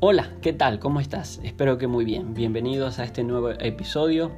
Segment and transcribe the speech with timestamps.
[0.00, 0.78] Hola, ¿qué tal?
[0.78, 1.40] ¿Cómo estás?
[1.42, 2.32] Espero que muy bien.
[2.32, 4.30] Bienvenidos a este nuevo episodio.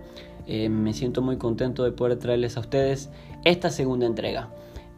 [0.47, 3.11] Eh, me siento muy contento de poder traerles a ustedes
[3.45, 4.49] esta segunda entrega.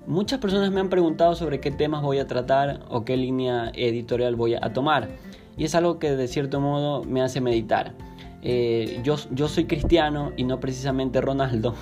[0.06, 4.36] Muchas personas me han preguntado sobre qué temas voy a tratar o qué línea editorial
[4.36, 5.08] voy a tomar.
[5.56, 7.94] Y es algo que de cierto modo me hace meditar.
[8.40, 11.74] Eh, yo, soy cristiano y no precisamente Ronaldo.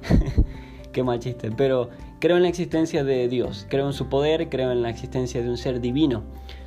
[0.92, 1.50] qué mal chiste.
[1.54, 5.42] Pero creo en la existencia de Dios, creo en su poder, creo en la existencia
[5.42, 6.22] de un ser divino.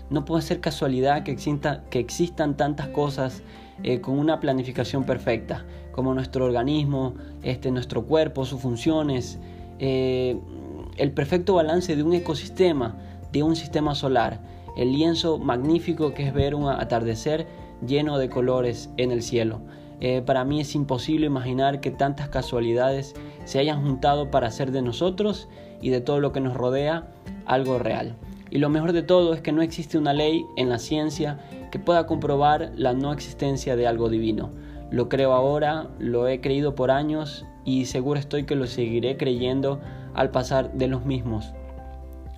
[0.10, 3.44] No puede ser casualidad que, existan tantas cosas
[3.84, 7.14] eh, con una planificación perfecta, como nuestro organismo,
[7.44, 9.40] este, nuestro cuerpo, sus funciones,
[9.80, 10.40] eh,
[10.98, 12.98] el perfecto balance de un ecosistema,
[13.32, 14.42] de un sistema solar,
[14.76, 17.48] el lienzo magnífico que es ver un atardecer
[17.86, 19.62] lleno de colores en el cielo.
[20.02, 23.16] Eh, para mí es imposible imaginar que tantas casualidades
[23.46, 25.50] se hayan juntado para hacer de nosotros
[25.82, 27.08] y de todo lo que nos rodea
[27.46, 28.16] algo real.
[28.52, 31.40] Y lo mejor de todo es que no existe una ley en la ciencia
[31.72, 34.50] que pueda comprobar la no existencia de algo divino.
[34.92, 39.80] Lo creo ahora, lo he creído por años y seguro estoy que lo seguiré creyendo
[40.16, 41.54] al pasar de los mismos.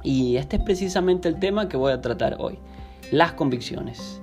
[0.04, 2.60] Y este es precisamente el tema que voy a tratar hoy,
[3.12, 4.22] las convicciones.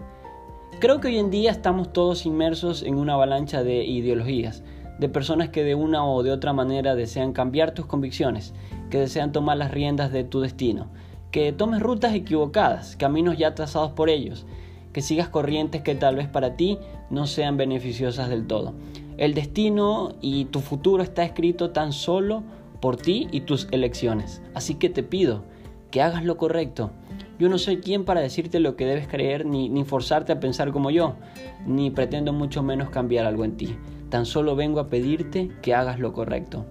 [0.81, 4.63] Creo que hoy en día estamos todos inmersos en una avalancha de ideologías,
[4.99, 8.53] de personas que de una o de otra manera desean cambiar tus convicciones,
[8.91, 10.89] que desean tomar las riendas de tu destino,
[11.39, 14.45] que tomes rutas equivocadas, caminos ya trazados por ellos,
[14.93, 16.79] que sigas corrientes que tal vez para ti
[17.11, 18.75] no sean beneficiosas del todo.
[19.19, 22.43] El destino y tu futuro está escrito tan solo
[22.81, 24.43] por ti y tus elecciones.
[24.53, 25.45] Así que te pido
[25.93, 26.91] que hagas lo correcto.
[27.39, 30.91] Yo no soy quien para decirte lo que debes creer ni, forzarte a pensar como
[30.91, 31.15] yo,
[31.69, 33.77] ni pretendo mucho menos cambiar algo en ti.
[34.11, 36.67] Tan solo vengo a pedirte que hagas lo correcto.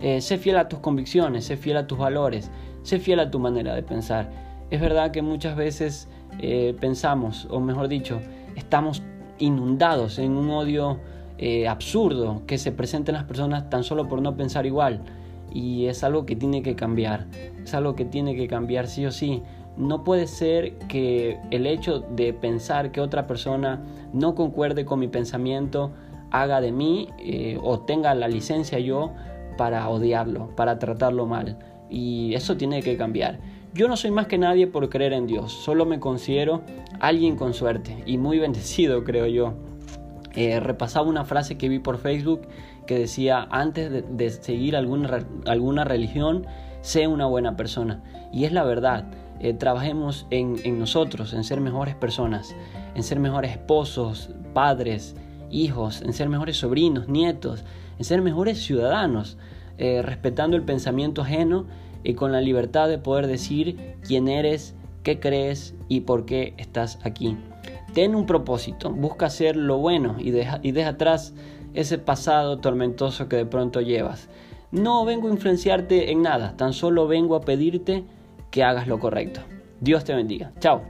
[0.00, 2.50] Eh, sé fiel a tus convicciones, sé fiel a tus valores,
[2.82, 4.30] sé fiel a tu manera de pensar.
[4.70, 8.20] Es verdad que muchas veces eh, pensamos, o mejor dicho,
[8.56, 9.02] estamos
[9.38, 10.98] inundados en un odio
[11.38, 15.00] eh, absurdo que se presenta en las personas tan solo por no pensar igual.
[15.52, 17.26] Y es algo que tiene que cambiar,
[17.62, 19.42] es algo que tiene que cambiar sí o sí.
[19.76, 23.82] No puede ser que el hecho de pensar que otra persona
[24.14, 25.92] no concuerde con mi pensamiento
[26.30, 27.08] haga de mí
[27.62, 29.12] o tenga la licencia yo
[29.58, 31.58] para odiarlo, para tratarlo mal.
[31.92, 33.38] Y eso tiene que cambiar.
[33.74, 36.62] Yo no soy más que nadie por creer en Dios, solo me considero
[37.00, 39.54] alguien con suerte y muy bendecido, creo yo.
[40.34, 42.42] Eh, repasaba una frase que vi por Facebook
[42.86, 46.46] que decía, antes de, seguir alguna, alguna, religión,
[46.80, 48.02] sé una buena persona.
[48.32, 49.10] Y es la verdad,
[49.40, 52.56] eh, trabajemos en, en nosotros, en ser mejores personas,
[52.94, 55.14] en ser mejores esposos, padres,
[55.50, 57.64] hijos, en ser mejores sobrinos, nietos,
[57.98, 59.36] en ser mejores ciudadanos,
[59.78, 61.66] eh, respetando el pensamiento ajeno
[62.04, 66.98] y con la libertad de poder decir quién eres, qué crees y por qué estás
[67.02, 67.36] aquí.
[67.94, 71.34] Ten un propósito, busca hacer lo bueno y deja, y deja atrás
[71.74, 74.28] ese pasado tormentoso que de pronto llevas.
[74.70, 78.04] No vengo a influenciarte en nada, tan solo vengo a pedirte
[78.50, 79.40] que hagas lo correcto.
[79.80, 80.52] Dios te bendiga.
[80.60, 80.82] Chao.